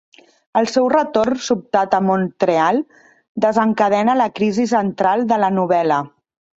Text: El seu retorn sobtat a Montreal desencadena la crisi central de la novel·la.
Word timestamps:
El 0.61 0.69
seu 0.75 0.87
retorn 0.93 1.37
sobtat 1.49 1.93
a 1.99 2.01
Montreal 2.07 2.81
desencadena 3.49 4.19
la 4.25 4.31
crisi 4.41 4.69
central 4.77 5.31
de 5.35 5.43
la 5.47 5.57
novel·la. 5.63 6.05